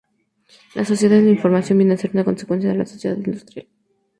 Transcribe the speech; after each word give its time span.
La 0.73 0.83
sociedad 0.83 1.17
de 1.17 1.25
la 1.25 1.29
información 1.29 1.77
viene 1.77 1.93
a 1.93 1.97
ser 1.97 2.09
una 2.15 2.23
consecuencia 2.25 2.71
de 2.71 2.75
la 2.75 2.87
sociedad 2.87 3.15
industrial. 3.15 3.67